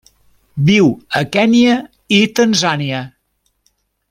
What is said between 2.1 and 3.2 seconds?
i Tanzània.